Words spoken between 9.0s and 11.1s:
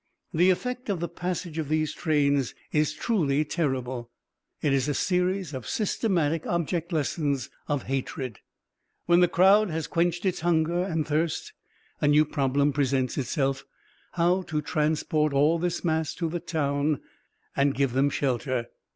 When the crowd has quenched its hunger and